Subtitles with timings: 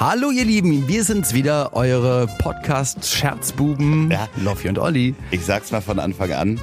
[0.00, 4.28] Hallo ihr Lieben, wir sind's wieder, eure Podcast-Scherzbuben, Ja.
[4.42, 5.14] Loffi und Olli.
[5.30, 6.58] Ich sag's mal von Anfang an.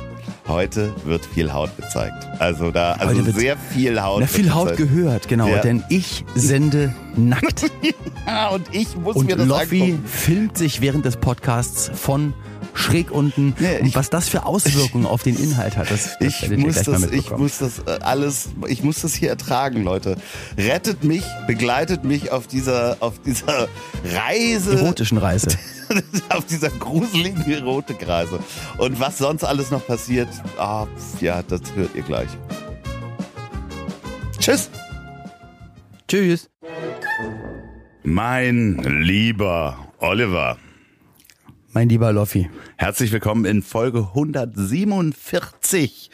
[0.47, 2.25] Heute wird viel Haut gezeigt.
[2.39, 4.21] Also da, also sehr viel Haut.
[4.21, 4.89] Na, viel Haut gezeigt.
[4.89, 5.59] gehört, genau, Ja.
[5.59, 7.69] denn ich sende nackt.
[8.29, 10.03] Ah, und ich muss Und mir das Loffi angucken.
[10.05, 12.33] filmt sich während des Podcasts von
[12.77, 13.55] schräg unten.
[13.59, 16.75] Nee, und ich- was das für Auswirkungen auf den Inhalt hat, das, das Ich muss,
[16.83, 20.15] das, ich muss das äh, alles, ich muss das hier ertragen, Leute.
[20.57, 23.67] Rettet mich, begleitet mich auf dieser, auf dieser
[24.13, 25.49] Reise, Erotischen Reise.
[26.29, 28.39] auf dieser gruseligen Erotikreise.
[28.77, 30.85] Und was sonst alles noch passiert, ah,
[31.21, 32.29] ja, das hört ihr gleich.
[34.39, 34.69] Tschüss.
[36.07, 36.49] Tschüss.
[38.03, 40.57] Mein lieber Oliver.
[41.77, 42.49] Mein lieber Loffi.
[42.75, 46.09] Herzlich willkommen in Folge 147.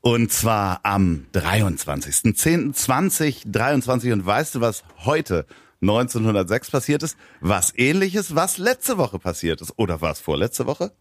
[0.00, 4.14] Und zwar am 23.10.2023.
[4.14, 5.44] Und weißt du, was heute
[5.82, 7.18] 1906 passiert ist?
[7.42, 9.74] Was ähnliches, was letzte Woche passiert ist.
[9.76, 10.92] Oder war es vorletzte Woche?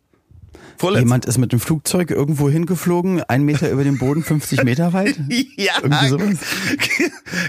[0.77, 4.91] Vorletzte Jemand ist mit dem Flugzeug irgendwo hingeflogen, ein Meter über dem Boden, 50 Meter
[4.91, 5.17] weit.
[5.55, 5.75] Ja,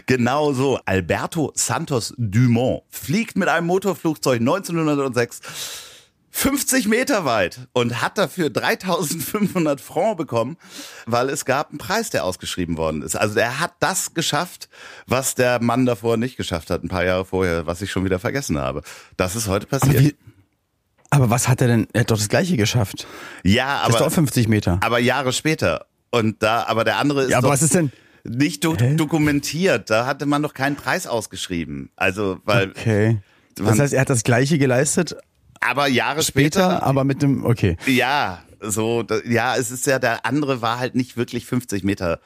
[0.07, 0.79] genau so.
[0.85, 5.41] Alberto Santos Dumont fliegt mit einem Motorflugzeug 1906
[6.35, 10.57] 50 Meter weit und hat dafür 3500 Francs bekommen,
[11.07, 13.17] weil es gab einen Preis, der ausgeschrieben worden ist.
[13.17, 14.69] Also er hat das geschafft,
[15.07, 18.19] was der Mann davor nicht geschafft hat, ein paar Jahre vorher, was ich schon wieder
[18.19, 18.83] vergessen habe.
[19.19, 19.95] Das ist heute passiert.
[19.95, 20.17] Aber, wie,
[21.11, 21.87] aber was hat er denn?
[21.93, 23.07] Er hat doch das Gleiche geschafft.
[23.45, 24.79] ja, Das ist doch aber, 50 Meter.
[24.83, 25.85] aber Jahre später.
[26.11, 27.93] Und da, aber der andere ist Ja, aber doch was ist denn?
[28.25, 28.97] nicht do Hä?
[28.97, 29.91] dokumentiert.
[29.91, 31.91] Da hatte man noch keinen Preis ausgeschrieben.
[31.97, 33.19] Also, weil, Okay.
[33.57, 35.15] Das heißt, er hat das Gleiche geleistet,
[35.69, 37.77] aber Jahre später, später, aber mit dem, okay.
[37.87, 42.21] ja, so, ja, es ist ja, der andere war halt nicht wirklich 50 Meter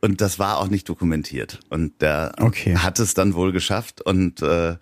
[0.00, 1.60] und das war auch nicht dokumentiert.
[1.68, 2.76] Und der Okay.
[2.76, 4.76] hat es dann wohl geschafft und, äh,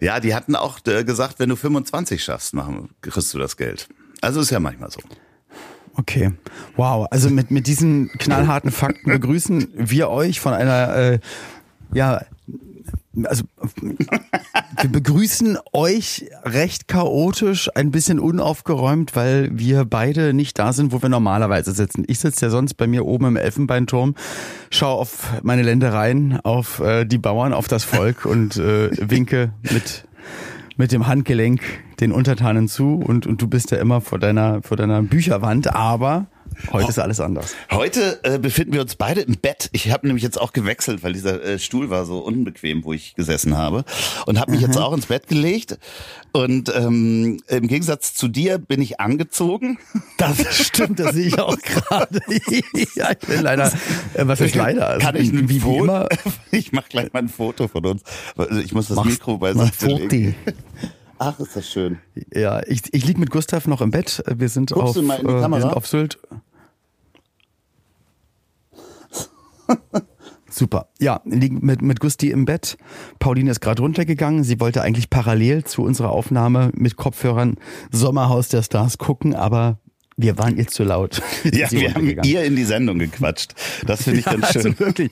[0.00, 3.88] ja, die hatten auch äh, gesagt, wenn du 25 schaffst, machen, kriegst du das Geld.
[4.20, 5.00] Also ist ja manchmal so.
[5.94, 6.30] Okay.
[6.76, 7.08] Wow.
[7.10, 11.18] Also mit, mit diesen knallharten Fakten begrüßen wir euch von einer, äh,
[11.92, 12.22] ja,
[13.26, 13.44] also
[14.80, 21.02] wir begrüßen euch recht chaotisch, ein bisschen unaufgeräumt, weil wir beide nicht da sind, wo
[21.02, 22.04] wir normalerweise sitzen.
[22.06, 24.14] Ich sitze ja sonst bei mir oben im Elfenbeinturm,
[24.70, 30.04] schaue auf meine Ländereien, auf äh, die Bauern, auf das Volk und äh, winke mit
[30.78, 31.60] mit dem Handgelenk
[32.00, 36.28] den Untertanen zu und, und du bist ja immer vor deiner, vor deiner Bücherwand, aber
[36.72, 37.54] heute ist alles anders.
[37.70, 39.68] Heute äh, befinden wir uns beide im Bett.
[39.72, 43.14] Ich habe nämlich jetzt auch gewechselt, weil dieser äh, Stuhl war so unbequem, wo ich
[43.14, 43.84] gesessen habe.
[44.26, 45.78] Und habe mich jetzt auch ins Bett gelegt.
[46.32, 49.78] Und ähm, im Gegensatz zu dir bin ich angezogen.
[50.18, 50.36] Das
[50.66, 52.20] stimmt, das sehe ich auch gerade.
[52.96, 53.68] ja, ich bin leider,
[54.14, 54.88] äh, was ist leider?
[54.88, 55.84] Also Kann ich wie, ein wie, wie Foto?
[55.84, 56.08] immer.
[56.50, 58.02] Ich mache gleich mal ein Foto von uns.
[58.36, 60.34] Also Ich muss das Mach's- Mikro mach beiseite legen.
[61.20, 61.98] Ach, ist das schön.
[62.34, 64.22] Ja, ich, ich lieg mit Gustav noch im Bett.
[64.26, 66.18] Wir sind Guckst auf, du mal in die äh, wir sind auf Sylt.
[70.50, 70.88] Super.
[70.98, 72.78] Ja, liegen mit, mit Gusti im Bett.
[73.18, 74.44] Pauline ist gerade runtergegangen.
[74.44, 77.56] Sie wollte eigentlich parallel zu unserer Aufnahme mit Kopfhörern
[77.90, 79.78] Sommerhaus der Stars gucken, aber
[80.16, 81.22] wir waren ihr zu laut.
[81.44, 83.54] Ja, wir haben ihr in die Sendung gequatscht.
[83.86, 84.66] Das finde ich ja, ganz schön.
[84.66, 85.10] Also wirklich,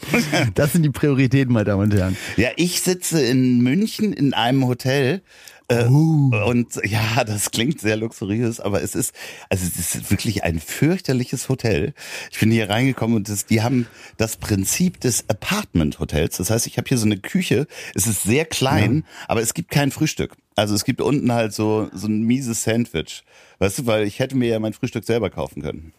[0.54, 2.16] das sind die Prioritäten, meine Damen und Herren.
[2.36, 5.22] Ja, ich sitze in München in einem Hotel.
[5.69, 6.31] Äh, Uh.
[6.47, 9.12] Und ja, das klingt sehr luxuriös, aber es ist,
[9.49, 11.93] also es ist wirklich ein fürchterliches Hotel.
[12.31, 16.37] Ich bin hier reingekommen und das, die haben das Prinzip des Apartment-Hotels.
[16.37, 17.66] Das heißt, ich habe hier so eine Küche.
[17.94, 20.37] Es ist sehr klein, aber es gibt kein Frühstück.
[20.54, 23.25] Also es gibt unten halt so, so ein mieses Sandwich.
[23.59, 25.93] Weißt du, weil ich hätte mir ja mein Frühstück selber kaufen können.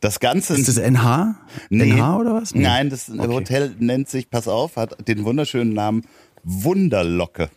[0.00, 1.36] Das Ganze Ist das NH?
[1.70, 2.54] NH oder was?
[2.54, 2.62] Nee.
[2.62, 6.04] Nein, das Hotel nennt sich, pass auf, hat den wunderschönen Namen
[6.44, 7.50] Wunderlocke.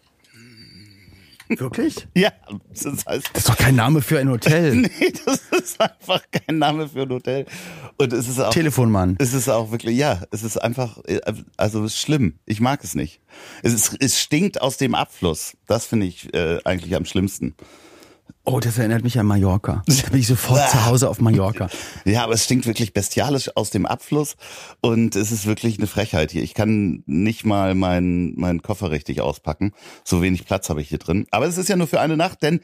[1.50, 2.08] Wirklich?
[2.16, 2.32] Ja,
[2.70, 4.76] das heißt, Das ist doch kein Name für ein Hotel.
[4.76, 7.46] nee, das ist einfach kein Name für ein Hotel.
[7.98, 9.16] Und es ist auch, Telefonmann.
[9.20, 11.00] es ist auch wirklich, ja, es ist einfach,
[11.56, 12.40] also es ist schlimm.
[12.46, 13.22] Ich mag es nicht.
[13.64, 15.58] Es, ist, es stinkt aus dem Abfluss.
[15.68, 17.56] Das finde ich äh, eigentlich am schlimmsten.
[18.50, 19.84] Oh, das erinnert mich an Mallorca.
[19.86, 21.70] Da bin ich sofort zu Hause auf Mallorca.
[22.06, 24.38] Ja, aber es stinkt wirklich bestialisch aus dem Abfluss
[24.80, 26.42] und es ist wirklich eine Frechheit hier.
[26.44, 29.74] Ich kann nicht mal meinen meinen Koffer richtig auspacken.
[30.06, 31.28] So wenig Platz habe ich hier drin.
[31.32, 32.62] Aber es ist ja nur für eine Nacht, denn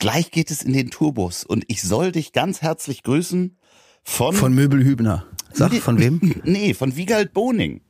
[0.00, 3.56] gleich geht es in den Tourbus und ich soll dich ganz herzlich grüßen
[4.02, 5.26] von Von Möbel Hübner.
[5.52, 6.40] Sag, von wem?
[6.44, 7.82] Nee, von Wiegald Boning.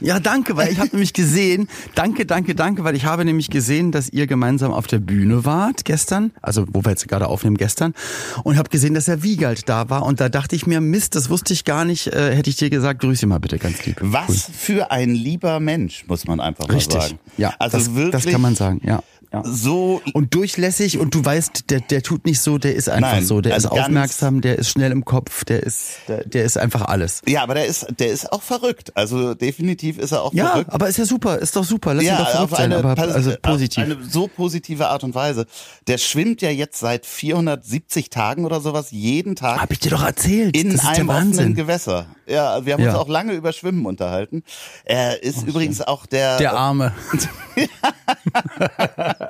[0.00, 3.92] Ja, danke, weil ich habe nämlich gesehen, danke, danke, danke, weil ich habe nämlich gesehen,
[3.92, 7.94] dass ihr gemeinsam auf der Bühne wart gestern, also wo wir jetzt gerade aufnehmen gestern,
[8.42, 11.30] und habe gesehen, dass Herr Wiegald da war und da dachte ich mir, Mist, das
[11.30, 13.96] wusste ich gar nicht, äh, hätte ich dir gesagt, grüß ihn mal bitte ganz lieb.
[14.00, 14.54] Was cool.
[14.56, 16.94] für ein lieber Mensch, muss man einfach Richtig.
[16.94, 17.18] mal sagen.
[17.36, 19.02] Ja, also das, wirklich, das kann man sagen, ja.
[19.34, 19.42] Ja.
[19.44, 23.24] So und durchlässig und du weißt, der, der tut nicht so, der ist einfach Nein,
[23.24, 26.56] so, der also ist aufmerksam, der ist schnell im Kopf, der ist, der, der ist
[26.56, 27.20] einfach alles.
[27.26, 28.96] Ja, aber der ist, der ist auch verrückt.
[28.96, 30.72] Also definitiv ist er auch ja, verrückt.
[30.72, 31.94] aber ist ja super, ist doch super.
[31.94, 33.84] Lass ja, ihn doch verrückt sein, aber also positiv.
[33.84, 35.46] Auf eine so positive Art und Weise.
[35.88, 39.60] Der schwimmt ja jetzt seit 470 Tagen oder sowas jeden Tag.
[39.60, 40.56] Hab ich dir doch erzählt.
[40.56, 41.32] In das ist einem der Wahnsinn.
[41.34, 42.06] offenen Gewässer.
[42.26, 42.90] Ja, wir haben Ja.
[42.90, 44.44] uns auch lange über Schwimmen unterhalten.
[44.84, 46.38] Er ist übrigens auch der.
[46.38, 46.92] Der Arme.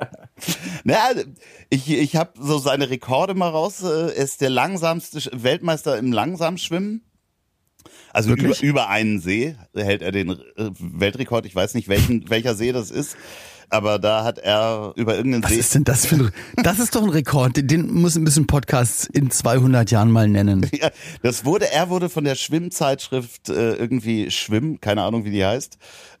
[0.83, 1.21] Naja,
[1.69, 3.81] ich, ich habe so seine Rekorde mal raus.
[3.83, 7.03] äh, Er ist der langsamste Weltmeister im Langsamschwimmen.
[8.13, 10.37] Also über, über einen See hält er den äh,
[10.79, 11.45] Weltrekord.
[11.45, 13.15] Ich weiß nicht, welchen, welcher See das ist.
[13.69, 15.57] Aber da hat er über irgendeinen Was See.
[15.57, 16.31] ist denn das für ein,
[16.63, 20.69] das ist doch ein Rekord, den- muss ein bisschen Podcasts in 200 Jahren mal nennen.
[20.79, 20.91] Ja,
[21.23, 25.77] das wurde, er wurde von der Schwimmzeitschrift äh, irgendwie Schwimm, keine Ahnung wie die heißt,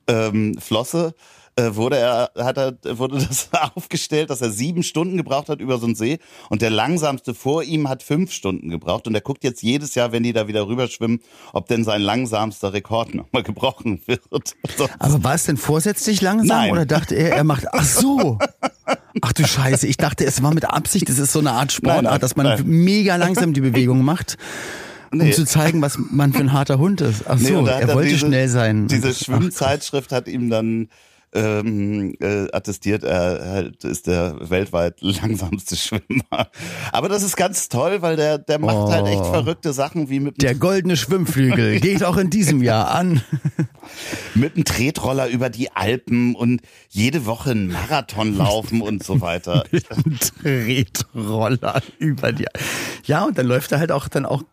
[0.07, 1.13] ähm, Flosse,
[1.57, 5.85] wurde er, hat er, wurde das aufgestellt, dass er sieben Stunden gebraucht hat über so
[5.85, 6.19] einen See
[6.49, 10.11] und der langsamste vor ihm hat fünf Stunden gebraucht und er guckt jetzt jedes Jahr,
[10.11, 11.21] wenn die da wieder rüberschwimmen,
[11.53, 14.55] ob denn sein langsamster Rekord nochmal gebrochen wird.
[14.99, 16.71] Aber war es denn vorsätzlich langsam Nein.
[16.71, 18.37] oder dachte er, er macht, ach so.
[19.21, 22.03] Ach du Scheiße, ich dachte, es war mit Absicht, es ist so eine Art Sportart,
[22.03, 22.63] Nein, nein, dass man nein.
[22.65, 24.37] mega langsam die Bewegung macht,
[25.11, 25.31] um Nee.
[25.31, 27.23] zu zeigen, was man für ein harter Hund ist.
[27.27, 28.87] Ach Nee, so, hat er wollte diese, schnell sein.
[28.89, 30.89] Diese Schwimmzeitschrift hat ihm dann
[31.35, 36.49] ähm, äh, attestiert, er halt ist der weltweit langsamste Schwimmer.
[36.91, 38.91] Aber das ist ganz toll, weil der, der macht Oh.
[38.91, 43.21] halt echt verrückte Sachen wie mit, Der goldene Schwimmflügel geht auch in diesem Jahr an.
[44.33, 49.63] mit einem Tretroller über die Alpen und jede Woche einen Marathon laufen und so weiter.
[49.71, 52.45] Ein Tretroller über die.
[53.05, 54.43] Ja, und dann läuft er halt auch dann auch,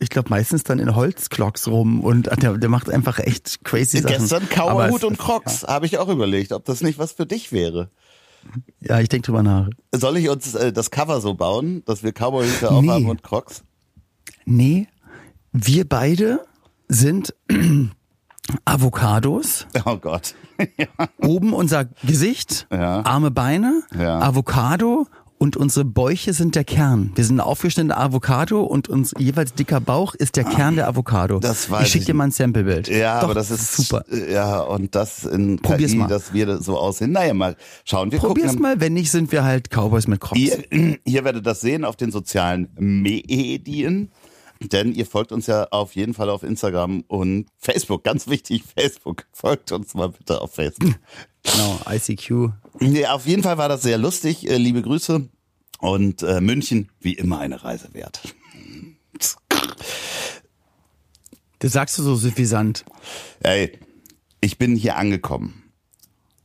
[0.00, 4.16] ich glaube meistens dann in Holzklocks rum und der, der macht einfach echt crazy Sachen.
[4.18, 7.90] Gestern Kauerhut und Crocs, habe ich auch überlegt, ob das nicht was für dich wäre.
[8.80, 9.68] Ja, ich denke drüber nach.
[9.94, 12.88] Soll ich uns äh, das Cover so bauen, dass wir Cowboyhüte Nee.
[12.88, 13.62] haben und Crocs?
[14.46, 14.88] Nee,
[15.52, 16.40] wir beide
[16.88, 17.34] sind
[18.64, 20.34] Avocados, Oh Gott.
[21.22, 23.02] oben unser Gesicht, Ja.
[23.04, 24.20] Arme, Beine, Ja.
[24.20, 25.06] Avocado
[25.40, 27.12] und unsere Bäuche sind der Kern.
[27.14, 31.40] Wir sind aufgeschnittene Avocado und uns jeweils dicker Bauch ist der Kern der Avocado.
[31.40, 32.88] Das weiß ich schick ich dir mal ein Samplebild.
[32.88, 34.04] Ja, Doch, aber das ist super.
[34.30, 36.08] Ja, und das in Probier's KI, mal.
[36.08, 37.12] dass wir das so aussehen.
[37.12, 37.56] Naja, mal
[37.86, 38.12] schauen.
[38.12, 38.62] Wir Probier's gucken.
[38.62, 40.38] mal, wenn nicht, sind wir halt Cowboys mit Crocs.
[40.38, 40.58] Ihr,
[41.04, 44.10] ihr werdet das sehen auf den sozialen Medien.
[44.62, 48.04] Denn ihr folgt uns ja auf jeden Fall auf Instagram und Facebook.
[48.04, 49.26] Ganz wichtig, Facebook.
[49.32, 50.94] Folgt uns mal bitte auf Facebook.
[51.42, 52.52] Genau, ICQ.
[52.80, 54.48] Nee, auf jeden Fall war das sehr lustig.
[54.48, 55.28] Äh, liebe Grüße.
[55.78, 58.20] Und äh, München, wie immer eine Reise wert.
[61.60, 62.84] Das sagst du so suffisant.
[63.40, 63.78] Ey,
[64.40, 65.62] ich bin hier angekommen.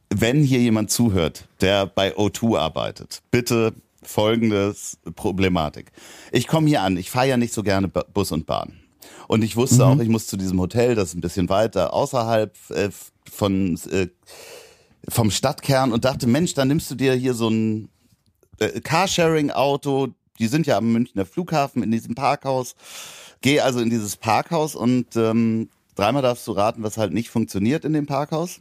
[0.09, 3.73] Wenn hier jemand zuhört, der bei O2 arbeitet, bitte
[4.05, 5.91] folgendes Problematik.
[6.31, 8.79] Ich komme hier an, ich fahre ja nicht so gerne Bus und Bahn.
[9.27, 12.55] Und ich wusste auch, ich muss zu diesem Hotel, das ist ein bisschen weiter außerhalb
[12.69, 12.89] äh,
[13.31, 14.07] von, äh,
[15.09, 17.89] vom Stadtkern und dachte, Mensch, dann nimmst du dir hier so ein
[18.59, 20.09] äh, Carsharing-Auto.
[20.39, 22.75] Die sind ja am Münchner Flughafen in diesem Parkhaus.
[23.41, 27.85] Geh also in dieses Parkhaus und ähm, dreimal darfst du raten, was halt nicht funktioniert
[27.85, 28.59] in dem Parkhaus.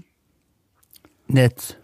[1.26, 1.79] Nett.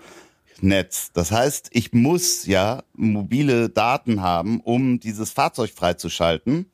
[0.63, 1.11] Netz.
[1.13, 6.71] Das heißt, ich muss ja mobile Daten haben, um dieses Fahrzeug freizuschalten.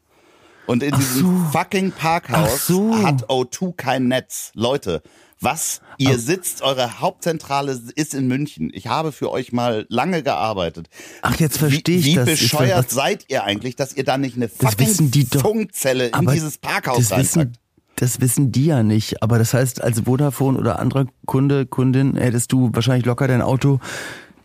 [0.66, 3.02] Und in diesem fucking Parkhaus Ach so.
[3.04, 4.50] hat O2 kein Netz.
[4.54, 5.02] Leute,
[5.40, 5.80] was?
[5.98, 8.70] Ihr sitzt, eure Hauptzentrale ist in München.
[8.72, 10.88] Ich habe für euch mal lange gearbeitet.
[11.22, 12.28] Ach, jetzt verstehe wie, ich wie das.
[12.28, 15.28] Ich bescheuert seid ihr eigentlich, dass ihr da nicht eine fucking.
[15.40, 17.60] Funkzelle in dieses Parkhaus reinpackt?
[17.96, 19.22] Das wissen die ja nicht.
[19.22, 23.80] Aber das heißt, als Vodafone oder anderer Kunde, Kundin, hättest du wahrscheinlich locker dein Auto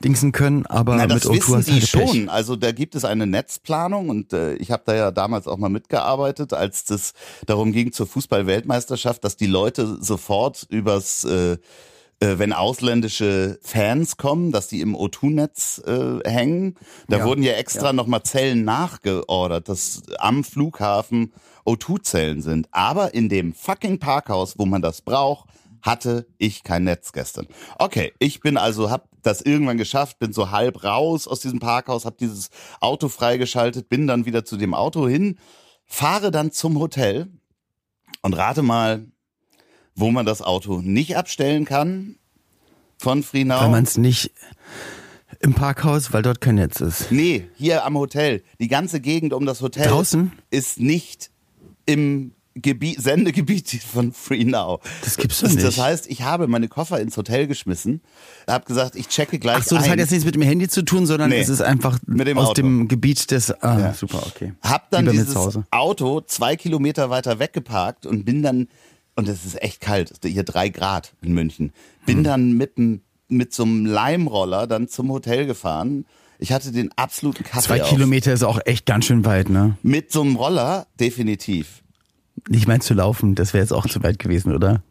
[0.04, 2.10] dingsen können, aber Na, mit das O2 wissen hast du die halt Pech.
[2.10, 2.30] schon.
[2.30, 5.70] Also da gibt es eine Netzplanung und äh, ich habe da ja damals auch mal
[5.70, 7.14] mitgearbeitet, als das
[7.46, 11.58] darum ging zur Fußball-Weltmeisterschaft, dass die Leute sofort übers äh,
[12.22, 16.76] äh, wenn ausländische Fans kommen, dass die im O2-Netz äh, hängen.
[17.10, 17.26] Da Ja.
[17.26, 17.94] wurden ja extra Ja.
[17.94, 21.34] nochmal Zellen nachgeordert, dass am Flughafen
[21.66, 22.68] O2-Zellen sind.
[22.72, 25.50] Aber in dem fucking Parkhaus, wo man das braucht,
[25.82, 27.48] hatte ich kein Netz gestern.
[27.80, 32.06] Okay, ich bin also, hab das irgendwann geschafft, bin so halb raus aus diesem Parkhaus,
[32.06, 32.50] hab dieses
[32.80, 35.40] Auto freigeschaltet, bin dann wieder zu dem Auto hin,
[35.86, 37.28] fahre dann zum Hotel
[38.22, 39.08] und rate mal,
[40.02, 42.16] wo man das Auto nicht abstellen kann
[42.98, 43.62] von Frienau.
[43.62, 44.32] Weil man es nicht
[45.40, 47.12] im Parkhaus, weil dort kein Netz ist.
[47.12, 48.44] Nee, hier am Hotel.
[48.60, 50.32] Die ganze Gegend um das Hotel Draußen?
[50.50, 51.32] ist nicht
[51.86, 54.82] im Gebiet, Sendegebiet von Free Now.
[55.04, 55.64] Das gibt's doch nicht.
[55.64, 58.02] Das heißt, ich habe meine Koffer ins Hotel geschmissen,
[58.46, 59.92] habe gesagt, ich checke gleich Ach so, das ein.
[59.92, 61.40] hat jetzt nichts mit dem Handy zu tun, sondern Nee.
[61.40, 62.62] es ist einfach dem aus Auto.
[62.62, 63.52] dem Gebiet des.
[63.64, 63.94] Ah, Ja.
[63.94, 64.54] super, okay.
[64.62, 65.34] Hab dann mir dieses.
[65.72, 68.68] Auto zwei Kilometer weiter weggeparkt und bin dann,
[69.16, 71.72] und es ist echt kalt, hier drei Grad in München,
[72.06, 72.24] bin Hm.
[72.24, 72.74] dann mit,
[73.28, 76.06] mit so einem Leimroller dann zum Hotel gefahren.
[76.40, 77.90] Ich hatte den absoluten Kaffee Zwei auf.
[77.90, 79.78] Kilometer ist auch echt ganz schön weit, ne?
[79.84, 81.84] Mit so einem Roller, definitiv.
[82.50, 84.82] Ich meine zu laufen, das wäre jetzt auch zu weit gewesen, oder?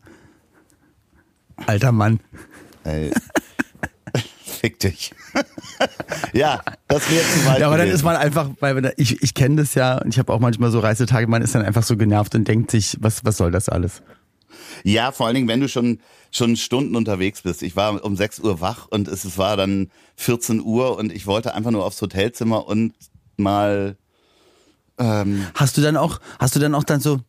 [1.66, 2.20] Alter Mann.
[2.84, 3.10] Ey.
[4.60, 5.12] Fick dich.
[6.34, 9.56] ja, das wäre zu weit Ja, aber dann ist man einfach, weil ich, ich kenne
[9.56, 12.34] das ja und ich habe auch manchmal so Reisetage, man ist dann einfach so genervt
[12.34, 14.02] und denkt sich, was, was soll das alles?
[14.84, 16.00] Ja, vor allen Dingen, wenn du schon,
[16.30, 17.62] schon Stunden unterwegs bist.
[17.62, 21.26] Ich war um 6 Uhr wach und es, es war dann 14 Uhr und ich
[21.26, 22.92] wollte einfach nur aufs Hotelzimmer und
[23.38, 23.96] mal,
[24.98, 27.20] ähm, Hast du dann auch, hast du dann auch dann so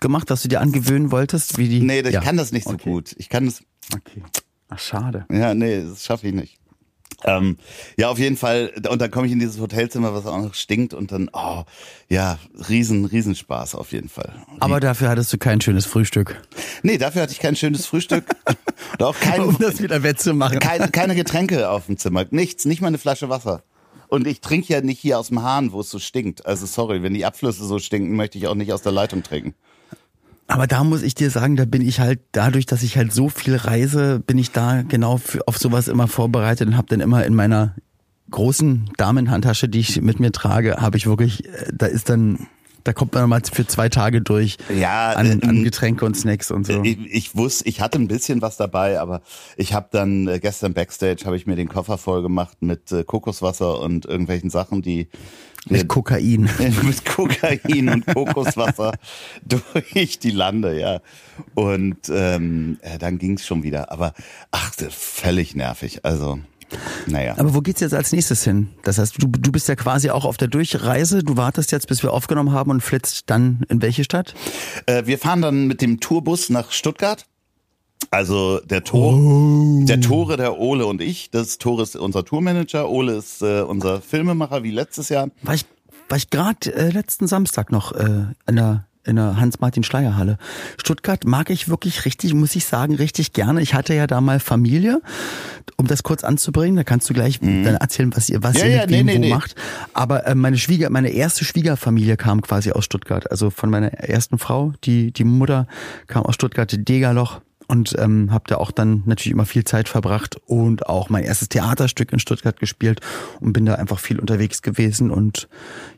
[0.00, 1.80] gemacht, was du dir angewöhnen wolltest, wie die?
[1.82, 2.20] nee, ich ja.
[2.20, 2.90] kann das nicht so Okay.
[2.90, 3.14] gut.
[3.16, 3.62] Ich kann das,
[3.94, 4.24] Okay.
[4.68, 5.24] Ach, schade.
[5.30, 6.59] ja, nee, das schaffe ich nicht.
[7.24, 7.58] Ähm,
[7.96, 8.72] ja, auf jeden Fall.
[8.88, 11.64] Und dann komme ich in dieses Hotelzimmer, was auch noch stinkt und dann, oh,
[12.08, 14.32] ja, riesen, riesenspaß auf jeden Fall.
[14.58, 16.40] Aber dafür hattest du kein schönes Frühstück.
[16.82, 18.24] Nee, dafür hatte ich kein schönes Frühstück
[18.92, 20.58] und auch kein, Um das wieder wettzumachen.
[20.58, 22.24] keine, keine Getränke auf dem Zimmer.
[22.30, 23.62] Nichts, nicht mal eine Flasche Wasser.
[24.08, 26.44] Und ich trinke ja nicht hier aus dem Hahn, wo es so stinkt.
[26.44, 29.54] Also sorry, wenn die Abflüsse so stinken, möchte ich auch nicht aus der Leitung trinken.
[30.50, 33.28] Aber da muss ich dir sagen, da bin ich halt, dadurch, dass ich halt so
[33.28, 37.24] viel reise, bin ich da genau für, auf sowas immer vorbereitet und habe dann immer
[37.24, 37.76] in meiner
[38.32, 42.48] großen Damenhandtasche, die ich mit mir trage, habe ich wirklich, äh, da ist dann,
[42.84, 46.50] da kommt man mal für zwei Tage durch Ja, an, äh, an Getränke und Snacks
[46.50, 46.82] und so.
[46.82, 49.22] Ich, ich wusste, ich hatte ein bisschen was dabei, aber
[49.56, 53.04] ich habe dann äh, gestern backstage habe ich mir den Koffer voll gemacht mit äh,
[53.04, 55.08] Kokoswasser und irgendwelchen Sachen, die
[55.68, 56.48] Mit Kokain.
[56.82, 58.92] mit Kokain und Kokoswasser
[59.42, 61.00] durch die Lande, ja.
[61.54, 63.92] Und ähm, äh, dann ging's schon wieder.
[63.92, 64.14] Aber
[64.50, 66.04] ach, das ist völlig nervig.
[66.04, 66.38] Also,
[67.06, 67.34] naja.
[67.38, 68.68] Aber wo geht's jetzt als nächstes hin?
[68.82, 71.22] Das heißt, du, du bist ja quasi auch auf der Durchreise.
[71.22, 74.34] Du wartest jetzt, bis wir aufgenommen haben und flitzt dann in welche Stadt?
[74.86, 77.26] Äh, wir fahren dann mit dem Tourbus nach Stuttgart.
[78.10, 79.84] Also der Tor, Oh.
[79.84, 81.30] der Tore, der Ole und ich.
[81.30, 82.88] Das Tore ist unser Tourmanager.
[82.88, 85.28] Ole ist äh, unser Filmemacher wie letztes Jahr.
[85.42, 85.66] War ich,
[86.08, 90.38] war ich gerade äh, letzten Samstag noch äh, in der in der Hans-Martin-Schleyer-Halle.
[90.78, 93.60] Stuttgart mag ich wirklich richtig, muss ich sagen, richtig gerne.
[93.60, 95.02] Ich hatte ja da mal Familie,
[95.76, 96.76] um das kurz anzubringen.
[96.76, 98.60] Da kannst du gleich dann erzählen, was ihr, was Mhm.
[98.60, 99.30] Ja, ihr ja, mit wem nee, nee.
[99.30, 99.54] macht.
[99.92, 103.30] Aber äh, meine Schwieger, meine erste Schwiegerfamilie kam quasi aus Stuttgart.
[103.30, 105.66] Also von meiner ersten Frau, die die Mutter
[106.06, 107.40] kam aus Stuttgart, Degerloch
[107.70, 111.48] und ähm, habe da auch dann natürlich immer viel Zeit verbracht und auch mein erstes
[111.48, 113.00] Theaterstück in Stuttgart gespielt
[113.38, 115.48] und bin da einfach viel unterwegs gewesen und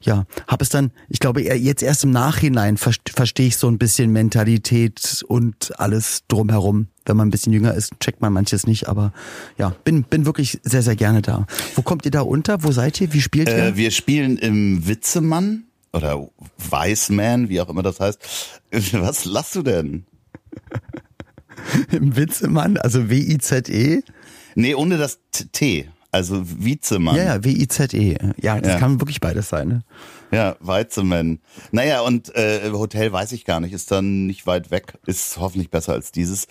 [0.02, 3.79] ja, habe es dann, ich glaube jetzt erst im Nachhinein verst- verstehe ich so ein
[3.79, 6.88] bisschen Mentalität und alles drumherum.
[7.07, 9.12] Wenn man ein bisschen jünger ist, checkt man manches nicht, aber
[9.59, 11.47] ja, bin bin wirklich sehr sehr gerne da.
[11.75, 12.62] Wo kommt ihr da unter?
[12.62, 13.12] Wo seid ihr?
[13.12, 13.57] Wie spielt ihr?
[13.57, 16.29] Äh, wir spielen im Witzemann oder
[16.71, 18.61] Weißman, wie auch immer das heißt.
[18.93, 20.05] Was lachst du denn?
[21.90, 24.02] Witzemann, also W-I-Z-E?
[24.54, 25.88] Nee, ohne das T- T.
[26.14, 27.16] Also Wiezemann.
[27.16, 28.19] Ja, ja, W-I-Z-E.
[28.42, 28.78] Ja, das Ja.
[28.78, 29.83] kann wirklich beides sein, ne?
[30.31, 31.38] Ja, Weizemann.
[31.71, 35.71] Naja, und äh, Hotel weiß ich gar nicht, ist dann nicht weit weg, ist hoffentlich
[35.71, 36.47] besser als dieses.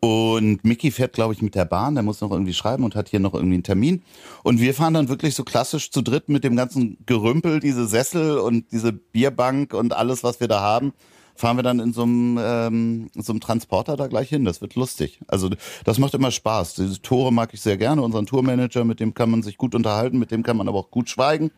[0.00, 3.08] Und Mickey fährt, glaube ich, mit der Bahn, der muss noch irgendwie schreiben und hat
[3.10, 4.02] hier noch irgendwie einen Termin.
[4.44, 8.38] Und wir fahren dann wirklich so klassisch zu dritt mit dem ganzen Gerümpel, diese Sessel
[8.38, 10.94] und diese Bierbank und alles, was wir da haben.
[11.34, 14.44] Fahren wir dann in so einem, ähm, so einem Transporter da gleich hin.
[14.44, 15.20] Das wird lustig.
[15.28, 15.50] Also
[15.84, 16.74] das macht immer Spaß.
[16.74, 18.02] Diese Tore mag ich sehr gerne.
[18.02, 20.90] Unseren Tourmanager, mit dem kann man sich gut unterhalten, mit dem kann man aber auch
[20.90, 21.50] gut schweigen.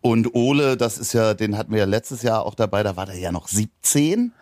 [0.00, 3.06] Und Ole, das ist ja, den hatten wir ja letztes Jahr auch dabei, da war
[3.06, 4.32] der ja noch 17.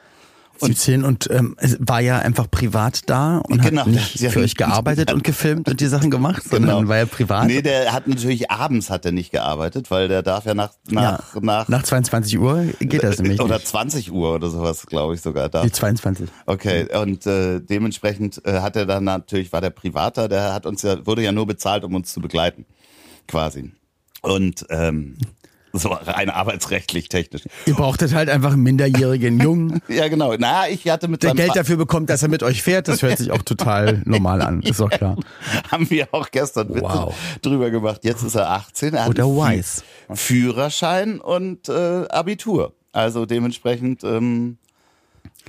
[0.67, 5.13] 17 und ähm, war ja einfach privat da und Genau, hat nicht für euch gearbeitet
[5.13, 7.49] und gefilmt und die Sachen gemacht, sondern war ja privat.
[7.49, 7.55] Genau.
[7.55, 11.03] Nee, der hat natürlich abends hat er nicht gearbeitet, weil der darf ja nach, nach,
[11.35, 13.67] ja, nach, nach 22 Uhr geht das nämlich oder nicht.
[13.69, 15.63] 20 Uhr oder sowas, glaube ich sogar da.
[15.63, 16.29] Die 22.
[16.47, 20.83] Okay, und äh, dementsprechend äh, hat er dann natürlich, war der Privater, der hat uns
[20.83, 22.67] ja, wurde ja nur bezahlt, um uns zu begleiten.
[23.29, 23.73] Quasi.
[24.23, 25.17] Und ähm,
[25.79, 27.43] so rein arbeitsrechtlich, technisch.
[27.67, 30.35] Ihr brauchtet halt einfach einen minderjährigen Jungen, Ja, genau.
[30.39, 32.89] Na, ich hatte mit der Geld dafür bekommt, dass er mit euch fährt.
[32.89, 35.17] Das hört sich auch total normal an, ist doch klar.
[35.71, 37.15] haben wir auch gestern Witze Wow.
[37.43, 38.01] drüber gemacht.
[38.05, 38.95] Jetzt ist er 18.
[38.95, 39.83] Er hat Oder wise.
[40.13, 42.75] Führerschein und äh, Abitur.
[42.93, 44.59] Also dementsprechend, ähm,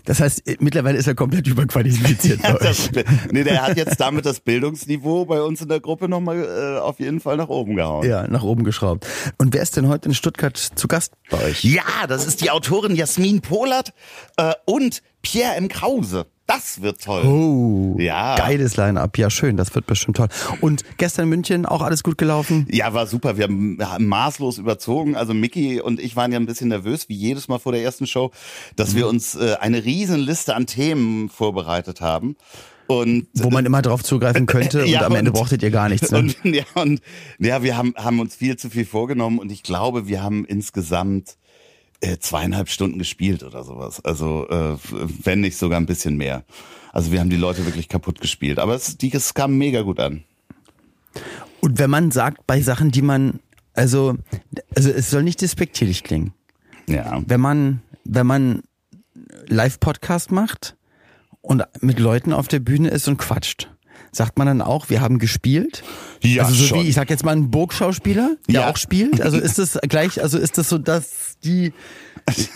[0.05, 2.89] Das heißt, äh, mittlerweile ist er komplett überqualifiziert euch.
[2.89, 2.89] Das,
[3.31, 6.99] nee, der hat jetzt damit das Bildungsniveau bei uns in der Gruppe nochmal äh, auf
[6.99, 8.07] jeden Fall nach oben gehauen.
[8.07, 9.07] Ja, nach oben geschraubt.
[9.37, 11.63] Und wer ist denn heute in Stuttgart zu Gast bei euch?
[11.63, 13.93] Ja, das ist die Autorin Jasmin Polat
[14.37, 15.69] äh, und Pierre M.
[15.69, 16.25] Krause.
[16.45, 17.23] Das wird toll.
[17.25, 18.35] Oh, Ja.
[18.35, 19.17] geiles Line-Up.
[19.17, 20.27] Ja, schön, das wird bestimmt toll.
[20.59, 22.67] Und gestern in München auch alles gut gelaufen?
[22.69, 23.37] Ja, war super.
[23.37, 25.15] Wir haben, maßlos überzogen.
[25.15, 28.07] Also Mickey und ich waren ja ein bisschen nervös, wie jedes Mal vor der ersten
[28.07, 28.31] Show,
[28.75, 32.35] dass wir uns äh, eine riesen Liste an Themen vorbereitet haben.
[32.87, 35.87] Und Wo man immer drauf zugreifen könnte und Ja, am Ende und- brauchtet ihr gar
[35.87, 36.11] nichts.
[36.11, 36.17] Ne?
[36.19, 36.99] Und, ja, und
[37.39, 41.37] ja, wir haben, haben uns viel zu viel vorgenommen und ich glaube, wir haben insgesamt
[42.03, 44.03] äh, zweieinhalb Stunden gespielt oder sowas.
[44.03, 44.77] Also äh,
[45.23, 46.43] wenn nicht sogar ein bisschen mehr.
[46.91, 48.59] Also wir haben die Leute wirklich kaputt gespielt.
[48.59, 50.23] Aber es, die, es kam mega gut an.
[51.61, 53.39] Und wenn man sagt, bei Sachen, die man,
[53.73, 54.17] also,
[54.75, 56.33] also es soll nicht despektierlich klingen.
[56.87, 57.23] Ja.
[57.25, 58.63] Wenn man, wenn man
[59.47, 60.75] Live-Podcast macht
[61.41, 63.72] und mit Leuten auf der Bühne ist und quatscht,
[64.13, 65.83] sagt man dann auch, wir haben gespielt?
[66.21, 66.79] Ja, also so schon.
[66.83, 68.69] wie, ich sag jetzt mal, ein Burgschauspieler, der Ja.
[68.69, 69.19] auch spielt.
[69.21, 71.73] Also ist das gleich, also ist das so, dass die,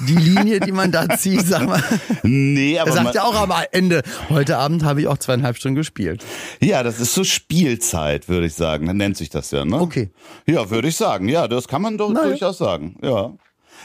[0.08, 1.84] die Linie, die man da zieht, sag mal.
[2.24, 5.76] Nee, aber Er sagt ja auch am Ende, heute Abend habe ich auch zweieinhalb Stunden
[5.76, 6.24] gespielt.
[6.62, 8.86] ja, das ist so Spielzeit, würde ich sagen.
[8.86, 9.82] Dann nennt sich das ja, ne?
[9.82, 10.10] Okay.
[10.46, 11.28] Ja, würde ich sagen.
[11.28, 12.24] Ja, das kann man doch ja.
[12.24, 12.96] durchaus sagen.
[13.02, 13.34] Ja.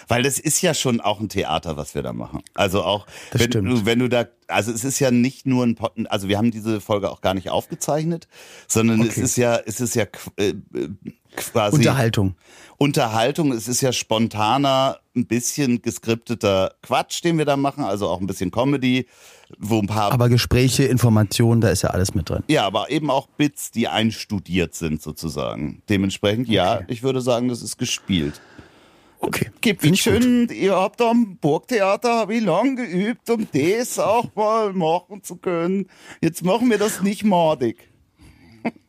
[0.08, 2.42] Weil das ist ja schon auch ein Theater, was wir da machen.
[2.54, 3.68] Also auch, Das wenn stimmt.
[3.70, 6.50] du, wenn du da, also es ist ja nicht nur ein, Pod- also wir haben
[6.50, 8.28] diese Folge auch gar nicht aufgezeichnet,
[8.68, 9.20] sondern es Okay.
[9.22, 10.04] ist ja, es ist ja
[10.36, 10.54] äh,
[11.36, 12.34] quasi Unterhaltung.
[12.78, 13.52] Unterhaltung.
[13.52, 18.26] Es ist ja spontaner, ein bisschen geskripteter Quatsch, den wir da machen, also auch ein
[18.26, 19.06] bisschen Comedy,
[19.58, 22.42] wo ein paar Aber Gespräche, Informationen, da ist ja alles mit drin.
[22.48, 25.82] ja, aber eben auch Bits, die einstudiert sind sozusagen.
[25.90, 28.40] Dementsprechend, ja, ich würde sagen, das ist gespielt.
[29.22, 29.50] Okay.
[29.60, 30.22] Gibt mich ich gut.
[30.22, 35.36] schön, ihr habt am Burgtheater, habe ich lang geübt, um das auch mal machen zu
[35.36, 35.86] können.
[36.20, 37.88] Jetzt machen wir das nicht mordig.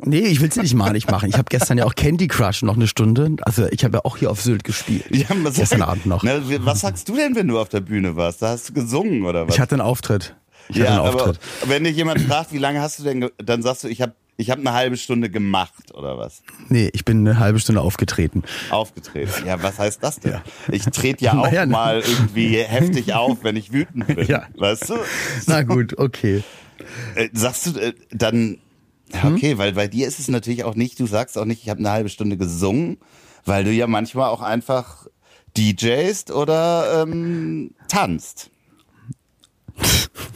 [0.03, 1.29] Nee, ich will's nicht malig machen.
[1.29, 3.35] Ich habe gestern ja auch Candy Crush noch eine Stunde.
[3.41, 5.05] Also ich habe ja auch hier auf Sylt gespielt.
[5.09, 6.23] Ja, was, Gestern Abend noch.
[6.23, 8.41] Na, was sagst du denn, wenn du auf der Bühne warst?
[8.41, 9.55] Da hast du gesungen oder was?
[9.55, 10.35] Ich hatte einen Auftritt.
[10.69, 11.33] Ich ja, einen aber
[11.65, 14.49] wenn dich jemand fragt, wie lange hast du denn, dann sagst du, ich habe ich
[14.49, 16.41] hab eine halbe Stunde gemacht oder was?
[16.69, 18.43] Nee, ich bin eine halbe Stunde aufgetreten.
[18.71, 19.45] Aufgetreten.
[19.45, 20.41] Ja, was heißt das denn?
[20.71, 21.71] Ich trete ja auch Naja, ne.
[21.71, 24.25] mal irgendwie heftig auf, wenn ich wütend bin.
[24.25, 24.47] Ja.
[24.58, 24.95] Weißt du?
[25.47, 26.43] Na gut, okay.
[27.15, 28.58] Äh, sagst du äh, dann,
[29.13, 29.36] ja, Hm?
[29.36, 31.79] okay, weil bei dir ist es natürlich auch nicht, du sagst auch nicht, ich habe
[31.79, 32.97] eine halbe Stunde gesungen,
[33.45, 35.05] weil du ja manchmal auch einfach
[35.55, 38.49] DJst oder ähm, tanzt.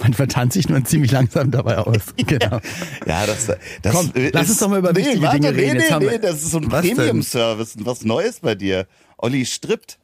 [0.07, 1.97] Manchmal tanze ich nur ziemlich langsam dabei aus.
[2.15, 2.61] Genau.
[3.05, 3.47] Ja, das,
[3.81, 5.77] das Komm, lass uns doch mal über nee, wichtige warte, Dinge nee, reden.
[5.77, 6.69] Nee, wir- nee, das ist so ein?
[6.69, 8.87] Premium-Service, was Neues bei dir.
[9.17, 9.99] Olli strippt.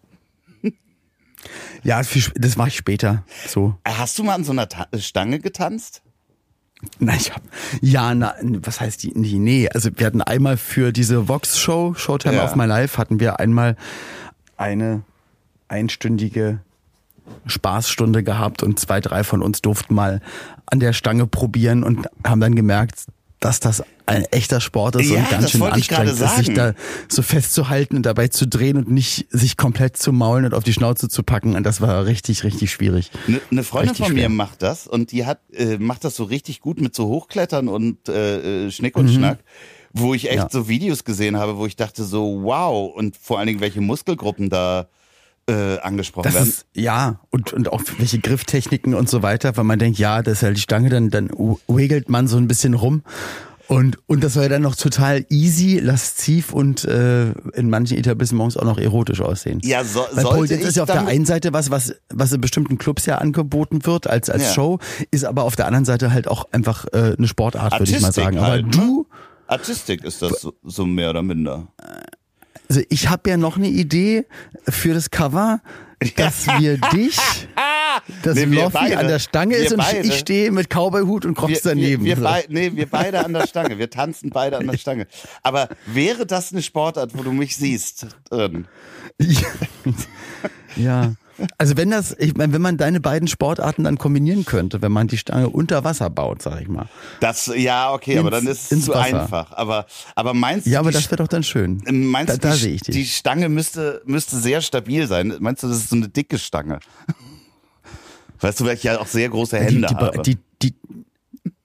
[1.84, 2.02] Ja,
[2.36, 3.24] das mache ich später.
[3.48, 3.76] So.
[3.86, 6.02] Hast du mal an so einer Ta Stange getanzt?
[7.00, 7.42] Nein, ich hab,
[7.82, 9.14] ja, na, was heißt die?
[9.16, 12.46] Nee, nee, also wir hatten einmal für diese Vox-Show, Showtime Ja.
[12.46, 13.78] of My Life, hatten wir einmal
[14.58, 15.04] eine
[15.70, 16.60] einstündige
[17.46, 20.22] Spaßstunde gehabt und zwei, drei von uns durften mal
[20.66, 23.06] an der Stange probieren und haben dann gemerkt,
[23.40, 26.74] dass das ein echter Sport ist Ja, und ganz schön anstrengend ist, sich da
[27.10, 30.72] so festzuhalten und dabei zu drehen und nicht sich komplett zu maulen und auf die
[30.74, 31.56] Schnauze zu packen.
[31.56, 33.12] Und das war richtig, richtig schwierig.
[33.28, 34.30] Eine ne Freundin Richtig von mir schwer.
[34.30, 38.08] macht das und die hat äh, macht das so richtig gut mit so Hochklettern und
[38.08, 39.02] äh, äh, Schnick Mhm.
[39.02, 39.40] und Schnack,
[39.94, 40.50] wo ich echt Ja.
[40.50, 44.50] so Videos gesehen habe, wo ich dachte so wow und vor allen Dingen welche Muskelgruppen
[44.50, 44.88] da
[45.48, 46.50] äh, angesprochen Das werden.
[46.50, 50.38] ist, ja, und, und auch welche Grifftechniken und so weiter, weil man denkt, ja, das
[50.38, 51.30] ist halt die Stange, dann, dann
[51.68, 53.04] wiggelt man so ein bisschen rum.
[53.68, 58.58] Und, und das soll ja dann noch total easy, lasziv und äh, in manchen Etablissements
[58.58, 59.62] auch noch erotisch aussehen.
[59.64, 62.34] ja, so, Weil sollte Pole Dance ist ja auf der einen Seite was, was, was
[62.34, 64.54] in bestimmten Clubs ja angeboten wird als, als Ja.
[64.54, 64.80] Show,
[65.12, 68.12] ist aber auf der anderen Seite halt auch einfach äh, eine Sportart, würde ich mal
[68.12, 68.38] sagen.
[68.38, 68.72] Aber halt, ne?
[68.72, 69.08] du,
[69.48, 71.68] Artistik ist das so, so mehr oder minder.
[72.70, 74.26] Also ich habe ja noch eine Idee
[74.68, 75.62] für das Cover,
[76.16, 77.18] dass wir dich,
[78.24, 80.00] dass Nee, wir Loffi an der Stange Wir ist und beide.
[80.08, 82.04] ich stehe mit Cowboy-Hut und Crocs daneben.
[82.04, 83.78] Wir, wir, bei, nee, wir beide an der Stange.
[83.78, 85.08] Wir tanzen beide an der Stange.
[85.44, 88.68] Aber wäre das eine Sportart, wo du mich siehst drin?
[90.76, 91.14] ja.
[91.58, 95.08] Also wenn das, ich meine, wenn man deine beiden Sportarten dann kombinieren könnte, wenn man
[95.08, 96.88] die Stange unter Wasser baut, sag ich mal.
[97.20, 99.02] Das, ja, okay, aber Ins- dann ist es zu Wasser.
[99.22, 99.52] einfach.
[99.54, 101.82] Aber, aber meinst Ja, du, aber die, das wäre doch dann schön.
[101.90, 102.96] meinst da, du, da die, sehe ich dich.
[102.96, 105.36] die Stange müsste, müsste sehr stabil sein?
[105.40, 106.80] Meinst du, das ist so eine dicke Stange?
[108.40, 110.22] Weißt du, weil ich ja auch sehr große die, Hände die, habe.
[110.24, 110.76] die, die,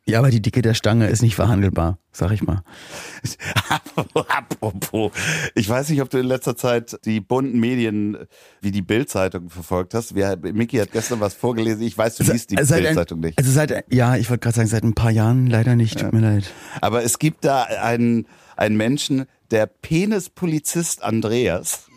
[0.09, 2.63] ja, aber die Dicke der Stange ist nicht verhandelbar, sag ich mal.
[4.15, 5.13] Apropos,
[5.55, 8.17] ich weiß nicht, ob du in letzter Zeit die bunten Medien
[8.63, 10.15] wie die Bildzeitung verfolgt hast.
[10.15, 11.83] Wir, Micky hat gestern was vorgelesen.
[11.83, 13.39] Ich weiß, du liest die Bildzeitung nicht.
[13.39, 15.99] Also seit, ja, ich wollte gerade sagen, seit ein paar Jahren leider nicht.
[15.99, 16.51] Tut mir leid.
[16.81, 21.88] Aber es gibt da einen, einen Menschen, der Penispolizist Andreas.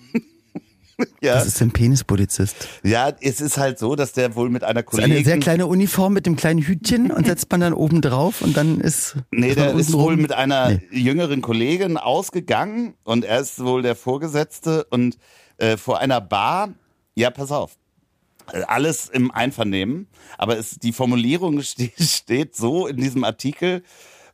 [1.22, 1.36] ja.
[1.36, 2.68] Was ist ein Penispolizist?
[2.84, 5.16] Ja, es ist halt so, dass der wohl mit einer Kollegin...
[5.16, 8.56] eine sehr kleine Uniform mit dem kleinen Hütchen und setzt man dann oben drauf und
[8.58, 9.16] dann ist...
[9.32, 10.82] Nee, der ist wohl mit einer nee.
[10.92, 15.18] jüngeren Kollegin ausgegangen und er ist wohl der Vorgesetzte und
[15.58, 16.70] äh, vor einer Bar...
[17.14, 17.72] Ja, pass auf
[18.68, 21.62] alles im Einvernehmen, aber es, die Formulierung
[22.00, 23.84] steht so in diesem Artikel,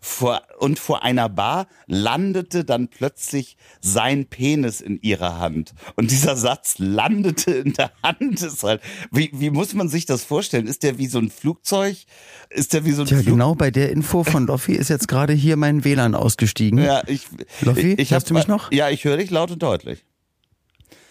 [0.07, 5.73] vor, und vor einer Bar landete dann plötzlich sein Penis in ihrer Hand.
[5.95, 10.23] Und dieser Satz landete in der Hand ist halt, wie, wie muss man sich das
[10.23, 10.67] vorstellen?
[10.67, 11.97] Ist der wie so ein Flugzeug?
[12.49, 15.33] Ist der wie so ein Flug genau bei der Info von Loffi ist jetzt gerade
[15.33, 16.79] hier mein WLAN ausgestiegen.
[16.79, 17.27] Ja, ich,
[17.61, 18.71] Loffi, ich, ich hörst du mich noch?
[18.71, 20.05] Ja, ich höre dich laut und deutlich.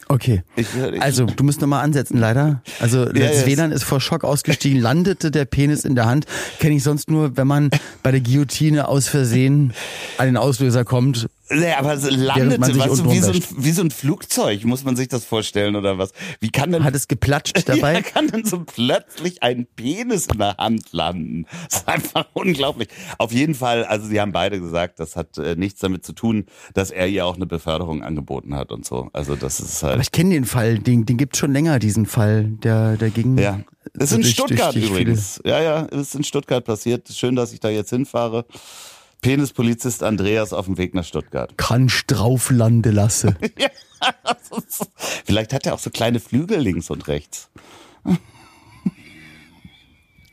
[0.08, 0.42] Okay.
[0.54, 2.62] Ich, ich, also, du musst nochmal ansetzen, leider.
[2.78, 6.26] Also, ja, das WLAN ist vor Schock ausgestiegen, landete der Penis in der Hand.
[6.60, 7.70] Kenne ich sonst nur, wenn man
[8.02, 9.72] bei der Guillotine aus Versehen
[10.18, 13.82] an den Auslöser kommt Nee, aber so landete, weißt du, wie so, ein, wie so
[13.82, 16.12] ein Flugzeug, muss man sich das vorstellen oder was?
[16.40, 16.82] Wie kann denn.
[16.82, 17.94] Hat es geplatscht dabei?
[17.94, 21.46] Ja, kann denn so plötzlich ein Penis in der Hand landen?
[21.68, 22.88] Das ist einfach unglaublich.
[23.18, 26.46] Auf jeden Fall, also sie haben beide gesagt, das hat äh, nichts damit zu tun,
[26.74, 29.10] dass er ihr auch eine Beförderung angeboten hat und so.
[29.12, 29.94] Also das ist halt.
[29.94, 33.38] Aber ich kenne den Fall, den, den gibt's schon länger, diesen Fall, der, der ging.
[33.38, 33.60] Ja.
[33.94, 35.40] Ist in Stuttgart durch übrigens.
[35.44, 37.08] Ja, ja, ist in Stuttgart passiert.
[37.08, 38.44] Schön, dass ich da jetzt hinfahre.
[39.20, 41.54] Penispolizist Andreas auf dem Weg nach Stuttgart.
[41.56, 43.36] Kannst drauf lande lasse.
[43.58, 43.68] ja,
[45.24, 47.50] vielleicht hat er auch so kleine Flügel links und rechts.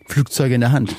[0.08, 0.96] Flugzeuge in der Hand.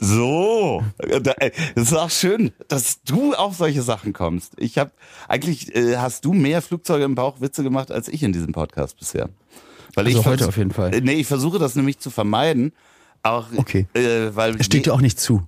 [0.00, 1.34] So, das
[1.74, 4.52] ist auch schön, dass du auf solche Sachen kommst.
[4.56, 4.92] Ich habe
[5.28, 8.98] eigentlich äh, hast du mehr Flugzeuge im Bauch Witze gemacht als ich in diesem Podcast
[8.98, 9.28] bisher.
[9.94, 10.90] Weil also ich heute auf jeden Fall.
[11.02, 12.72] Nee, ich versuche das nämlich zu vermeiden.
[13.22, 13.86] Auch, okay.
[13.94, 15.46] Äh, weil es steht dir auch nicht zu.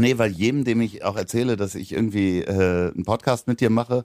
[0.00, 3.70] Nee, weil jedem, dem ich auch erzähle, dass ich irgendwie äh, einen Podcast mit dir
[3.70, 4.04] mache,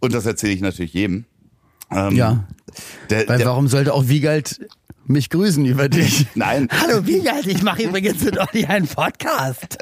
[0.00, 1.26] und das erzähle ich natürlich jedem.
[1.90, 2.48] Ähm, ja.
[3.10, 4.66] Der, weil der, warum sollte auch Wiegald
[5.04, 6.26] mich grüßen über dich?
[6.34, 6.68] Nein.
[6.80, 9.78] Hallo Wiegald, ich mache übrigens mit Olli einen Podcast.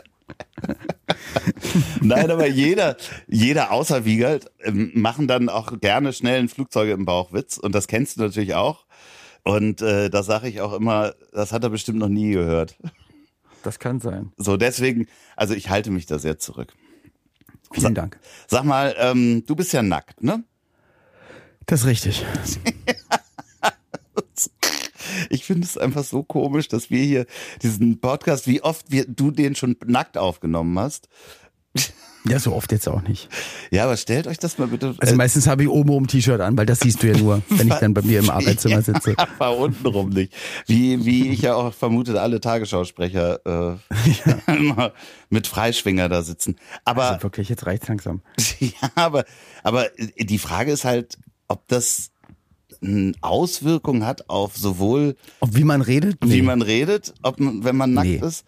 [2.00, 2.96] Nein, aber jeder,
[3.28, 7.87] jeder außer Wiegald ähm, machen dann auch gerne schnell einen Flugzeuge im Bauchwitz und das
[7.87, 8.84] kennst du natürlich auch.
[9.44, 12.76] Und äh, da sage ich auch immer, das hat er bestimmt noch nie gehört.
[13.62, 14.32] Das kann sein.
[14.36, 16.74] So, deswegen, also ich halte mich da sehr zurück.
[17.72, 18.18] Vielen Sa Dank.
[18.46, 20.42] Sag mal, ähm, du bist ja nackt, ne?
[21.66, 22.24] Das ist richtig.
[25.30, 27.26] ich finde es einfach so komisch, dass wir hier
[27.62, 31.08] diesen Podcast, wie oft wir, du den schon nackt aufgenommen hast.
[32.24, 33.28] Ja, so oft jetzt auch nicht.
[33.70, 34.94] Ja, aber stellt euch das mal bitte.
[34.98, 37.68] Also meistens habe ich oben um T-Shirt an, weil das siehst du ja nur, wenn
[37.68, 39.14] ich dann bei mir im Arbeitszimmer sitze.
[39.16, 40.33] Ja, aber untenrum nicht.
[40.66, 43.76] Wie, wie ich ja auch vermute, alle Tagesschausprecher äh,
[44.66, 44.92] ja.
[45.31, 46.57] mit Freischwinger da sitzen.
[46.85, 48.22] Aber also wirklich, jetzt reicht's langsam.
[48.59, 49.24] ja, aber,
[49.62, 49.87] aber
[50.18, 52.11] die Frage ist halt, ob das
[52.83, 56.35] eine Auswirkung hat auf sowohl ob wie man redet, nee.
[56.35, 58.20] wie man redet, ob wenn man nackt nee.
[58.24, 58.44] ist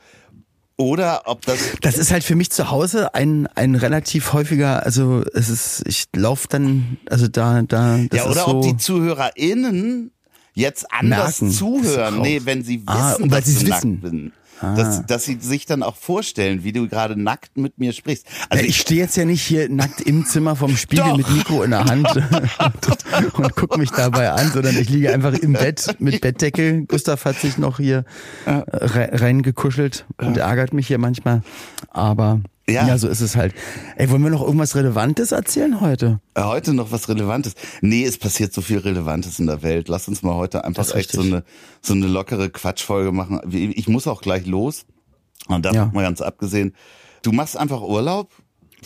[0.80, 1.58] oder ob das.
[1.82, 6.06] Das ist halt für mich zu Hause ein, ein relativ häufiger, also es ist, ich
[6.16, 7.98] laufe dann, also da, da.
[8.08, 10.10] Das ja, oder so ob die ZuhörerInnen
[10.54, 12.20] jetzt anders merken, zuhören.
[12.22, 14.00] Nee, wenn sie ah, wissen, ah, dass sie wissen.
[14.00, 14.32] bin.
[14.60, 14.74] Ah.
[14.74, 18.26] Dass, dass sie sich dann auch vorstellen, wie du gerade nackt mit mir sprichst.
[18.48, 21.16] Also ja, ich stehe jetzt ja nicht hier nackt im Zimmer vom Spiegel Doch.
[21.16, 25.32] mit Mikro in der Hand und, und guck mich dabei an, sondern ich liege einfach
[25.32, 26.84] im Bett mit Bettdecke.
[26.86, 28.04] Gustav hat sich noch hier
[28.44, 31.42] reingekuschelt und ärgert mich hier manchmal.
[31.88, 32.40] Aber
[32.70, 32.86] ja.
[32.86, 33.54] ja, so ist es halt.
[33.96, 36.20] Ey, wollen wir noch irgendwas Relevantes erzählen heute?
[36.34, 37.54] Äh, heute noch was Relevantes?
[37.80, 39.88] Nee, es passiert so viel Relevantes in der Welt.
[39.88, 41.44] Lass uns mal heute einfach echt so eine,
[41.82, 43.40] so eine lockere Quatschfolge machen.
[43.52, 44.86] Ich muss auch gleich los.
[45.48, 45.90] Und davon ja.
[45.92, 46.74] mal ganz abgesehen.
[47.22, 48.30] Du machst einfach Urlaub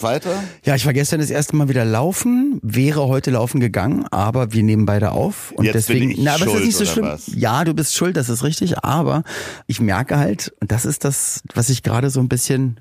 [0.03, 0.43] weiter?
[0.65, 4.63] Ja, ich war gestern das erste Mal wieder laufen, wäre heute laufen gegangen, aber wir
[4.63, 6.09] nehmen beide auf und Jetzt deswegen.
[6.09, 7.05] Bin ich na, aber schuld, ist nicht so schlimm.
[7.07, 7.31] Was?
[7.35, 9.23] Ja, du bist schuld, das ist richtig, aber
[9.67, 12.81] ich merke halt, und das ist das, was ich gerade so ein bisschen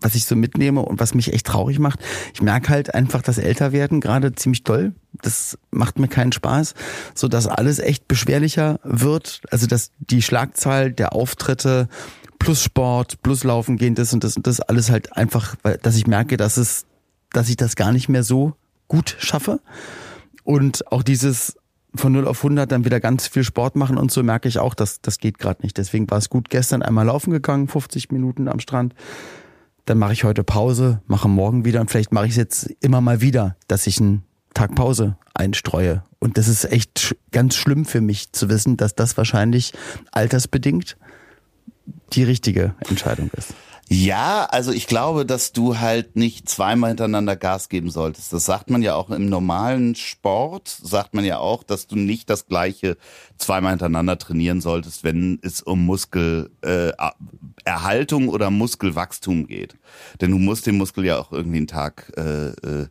[0.00, 2.00] was ich so mitnehme und was mich echt traurig macht.
[2.34, 4.92] Ich merke halt einfach das Älterwerden gerade ziemlich toll.
[5.22, 6.74] Das macht mir keinen Spaß,
[7.14, 9.42] so dass alles echt beschwerlicher wird.
[9.50, 11.88] Also dass die Schlagzahl der Auftritte
[12.38, 16.06] plus Sport, plus Laufen gehen, das und das und das alles halt einfach, dass ich
[16.06, 16.86] merke, dass es,
[17.30, 18.54] dass ich das gar nicht mehr so
[18.86, 19.60] gut schaffe.
[20.44, 21.56] Und auch dieses
[21.94, 24.74] von 0 auf 100 dann wieder ganz viel Sport machen und so merke ich auch,
[24.74, 25.78] dass das geht gerade nicht.
[25.78, 28.94] Deswegen war es gut gestern einmal laufen gegangen, 50 Minuten am Strand
[29.88, 33.00] dann mache ich heute Pause, mache morgen wieder und vielleicht mache ich es jetzt immer
[33.00, 34.22] mal wieder, dass ich einen
[34.52, 36.02] Tag Pause einstreue.
[36.18, 39.72] Und das ist echt ganz schlimm für mich zu wissen, dass das wahrscheinlich
[40.12, 40.98] altersbedingt
[42.12, 43.54] die richtige Entscheidung ist.
[43.90, 48.34] Ja, also ich glaube, dass du halt nicht zweimal hintereinander Gas geben solltest.
[48.34, 52.28] Das sagt man ja auch im normalen Sport, sagt man ja auch, dass du nicht
[52.28, 52.98] das gleiche
[53.38, 59.78] zweimal hintereinander trainieren solltest, wenn es um Muskelerhaltung äh, oder Muskelwachstum geht.
[60.20, 62.88] Denn du musst dem Muskel ja auch irgendwie einen Tag äh, äh,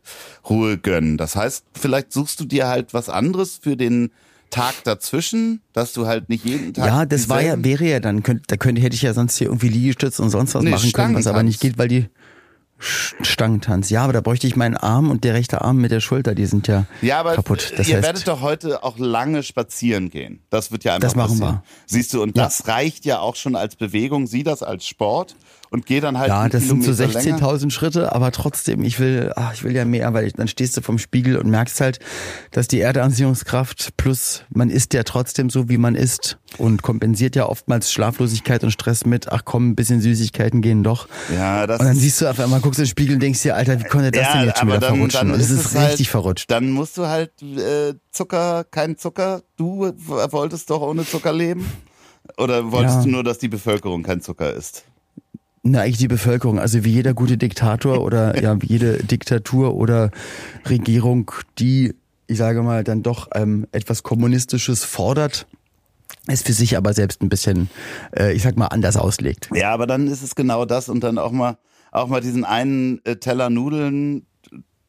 [0.50, 1.16] Ruhe gönnen.
[1.16, 4.10] Das heißt, vielleicht suchst du dir halt was anderes für den
[4.50, 6.86] Tag dazwischen, dass du halt nicht jeden Tag.
[6.86, 9.48] Ja, das war ja, wäre ja dann, könnte, da könnte, hätte ich ja sonst hier
[9.48, 12.06] irgendwie Liegestütze und sonst was nee, machen können, was aber nicht geht, weil die
[12.80, 13.90] Stangentanz.
[13.90, 16.46] Ja, aber da bräuchte ich meinen Arm und der rechte Arm mit der Schulter, die
[16.46, 17.72] sind ja, ja aber kaputt.
[17.76, 20.40] Das ihr heißt, werdet doch heute auch lange spazieren gehen.
[20.48, 21.54] Das wird ja einfach Das machen passieren.
[21.54, 21.62] wir.
[21.86, 22.44] Siehst du, und ja.
[22.44, 24.28] das reicht ja auch schon als Bewegung.
[24.28, 25.34] Sieh das als Sport
[25.70, 26.28] und geh dann halt.
[26.28, 30.14] Ja, das sind so 16.000 Schritte, aber trotzdem, ich will, ach, ich will ja mehr,
[30.14, 31.98] weil ich, dann stehst du vom Spiegel und merkst halt,
[32.50, 37.46] dass die Erdanziehungskraft plus man ist ja trotzdem so, wie man ist und kompensiert ja
[37.46, 41.08] oftmals Schlaflosigkeit und Stress mit, ach komm, ein bisschen Süßigkeiten gehen doch.
[41.34, 43.54] Ja, das und dann siehst du auf einmal, guckst in den Spiegel und denkst dir,
[43.54, 45.28] Alter, wie konnte das ja, denn jetzt schon wieder dann, verrutschen?
[45.28, 46.50] Dann und es ist, ist richtig halt, verrutscht.
[46.50, 49.42] Dann musst du halt äh, Zucker, kein Zucker.
[49.56, 51.66] Du wolltest doch ohne Zucker leben?
[52.36, 53.02] Oder wolltest ja.
[53.04, 54.84] du nur, dass die Bevölkerung kein Zucker isst?
[55.62, 56.58] Na, eigentlich die Bevölkerung.
[56.58, 60.10] Also wie jeder gute Diktator oder ja, wie jede Diktatur oder
[60.68, 61.94] Regierung, die,
[62.26, 65.46] ich sage mal, dann doch ähm, etwas Kommunistisches fordert,
[66.26, 67.70] es für sich aber selbst ein bisschen,
[68.16, 69.48] äh, ich sag mal, anders auslegt.
[69.54, 71.58] Ja, aber dann ist es genau das und dann auch mal
[71.90, 74.26] auch mal diesen einen äh, Teller Nudeln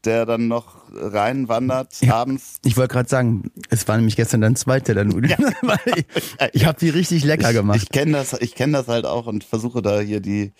[0.05, 2.59] der dann noch reinwandert ja, abends.
[2.63, 5.35] Ich wollte gerade sagen, es war nämlich gestern dann zwei Teller Nudeln.
[5.37, 5.75] Ja.
[5.95, 6.05] ich
[6.53, 7.77] ich habe die richtig lecker gemacht.
[7.77, 10.53] Ich, ich kenne das, ich kenne das halt auch und versuche da hier die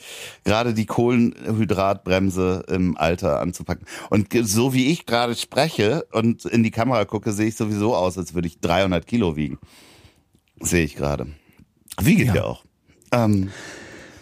[0.43, 3.86] gerade die Kohlenhydratbremse im Alter anzupacken.
[4.10, 8.17] Und so wie ich gerade spreche und in die Kamera gucke, sehe ich sowieso aus,
[8.17, 9.58] als würde ich 300 Kilo wiegen.
[10.60, 11.28] Sehe ich gerade.
[11.99, 12.63] Wiege ich ja, ja auch.
[13.12, 13.49] Ähm,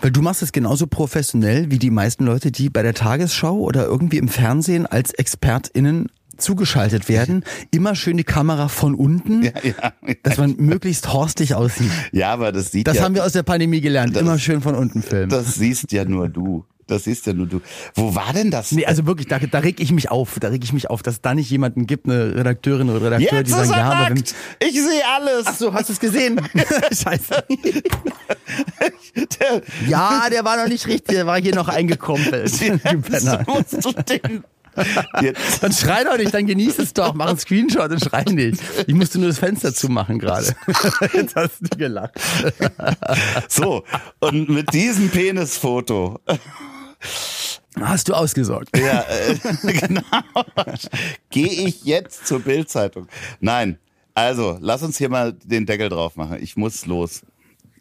[0.02, 3.86] weil du machst es genauso professionell wie die meisten Leute, die bei der Tagesschau oder
[3.86, 9.94] irgendwie im Fernsehen als ExpertInnen zugeschaltet werden, immer schön die Kamera von unten, ja, ja.
[10.24, 11.92] dass man möglichst horstig aussieht.
[12.12, 14.62] Ja, aber das sieht Das ja, haben wir aus der Pandemie gelernt, das, immer schön
[14.62, 15.30] von unten filmen.
[15.30, 16.66] Das siehst ja nur du.
[16.88, 17.62] Das ist ja nur du.
[17.96, 18.72] Wo war denn das?
[18.72, 20.40] Nee, also wirklich, da, da reg ich mich auf.
[20.40, 23.48] Da reg ich mich auf, dass da nicht jemanden gibt, eine Redakteurin oder Redakteur, Jetzt
[23.48, 25.44] die sagen, ja, aber wenn, ich sehe alles.
[25.46, 26.42] Ach so, hast du es gesehen?
[26.92, 27.44] Scheiße.
[29.88, 31.68] ja, der war noch nicht richtig, der war hier noch
[34.10, 34.44] den
[35.22, 35.64] Jetzt.
[35.64, 38.62] Dann schrei doch nicht, dann genieß es doch, mach einen Screenshot und schrei nicht.
[38.86, 40.56] Ich musste nur das Fenster zumachen gerade.
[41.14, 42.14] Jetzt hast du gelacht.
[43.50, 43.84] So,
[44.20, 46.20] und mit diesem Penisfoto
[47.80, 48.76] Hast du ausgesorgt?
[48.78, 50.02] Ja, äh, genau.
[51.30, 53.08] Gehe ich jetzt zur Bildzeitung?
[53.40, 53.78] Nein.
[54.14, 56.38] Also, lass uns hier mal den Deckel drauf machen.
[56.42, 57.22] Ich muss los.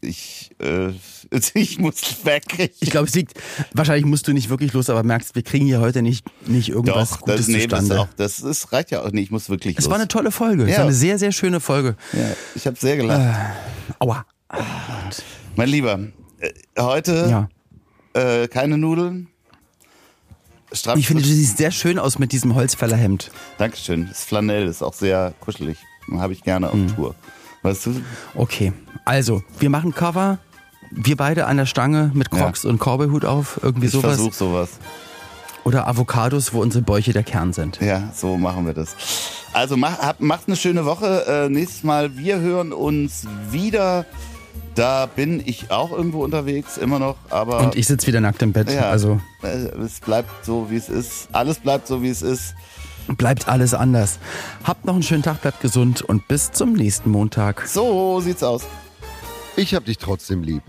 [0.06, 0.90] Ich, äh,
[1.54, 2.72] ich muss weg.
[2.80, 3.34] Ich, glaube, es liegt,
[3.72, 7.10] wahrscheinlich musst du nicht wirklich los, aber merkst, wir kriegen hier heute nicht, nicht irgendwas
[7.10, 7.88] Doch, Gutes das, nee, zustande.
[7.88, 9.86] Das, auch, das ist, reicht ja auch nicht, ich muss wirklich es los.
[9.86, 10.64] Es war eine tolle Folge.
[10.64, 10.68] Ja.
[10.68, 11.96] Es war eine sehr, sehr schöne Folge.
[12.12, 13.20] Ja, ich habe sehr gelacht.
[13.20, 14.24] Äh, aua.
[15.56, 15.98] Mein Lieber,
[16.38, 17.48] äh, heute ja
[18.16, 19.28] äh, keine Nudeln.
[20.72, 23.30] Strampf ich finde, du siehst sehr schön aus mit diesem Holzfällerhemd.
[23.58, 24.08] Dankeschön.
[24.08, 25.78] Das Flanell ist auch sehr kuschelig.
[26.12, 26.94] Habe ich gerne auf mhm.
[26.94, 27.14] Tour.
[27.66, 28.00] Weißt du?
[28.36, 28.72] Okay,
[29.04, 30.38] also wir machen Cover.
[30.92, 32.70] Wir beide an der Stange mit Crocs ja.
[32.70, 33.58] und Cowboyhut auf.
[33.60, 34.12] Irgendwie ich sowas.
[34.12, 34.68] Ich versuch sowas.
[35.64, 37.80] Oder Avocados, wo unsere Bäuche der Kern sind.
[37.80, 38.94] Ja, so machen wir das.
[39.52, 41.26] Also macht mach eine schöne Woche.
[41.26, 44.06] Äh, nächstes Mal, wir hören uns wieder.
[44.76, 47.58] Da bin ich auch irgendwo unterwegs, immer noch, aber.
[47.60, 48.70] Und ich sitze wieder nackt im Bett.
[48.70, 49.20] Ja, also.
[49.42, 51.28] Äh, es bleibt so, wie es ist.
[51.32, 52.54] Alles bleibt so, wie es ist.
[53.08, 54.18] Bleibt alles anders.
[54.64, 57.66] Habt noch einen schönen Tag, bleibt gesund und bis zum nächsten Montag.
[57.66, 58.64] So sieht's aus.
[59.56, 60.62] Ich hab dich trotzdem lieb.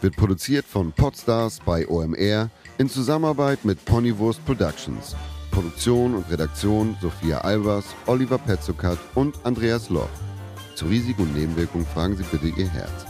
[0.00, 5.16] Wird produziert von Podstars bei OMR in Zusammenarbeit mit Ponywurst Productions.
[5.50, 10.08] Produktion und Redaktion Sophia Albers, Oliver Petzokat und Andreas Loch.
[10.76, 13.06] Zu Risiko und Nebenwirkungen fragen Sie bitte Ihr Herz.